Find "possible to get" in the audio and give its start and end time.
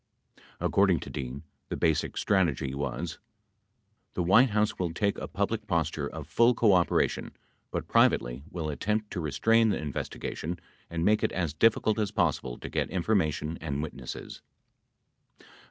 12.09-12.89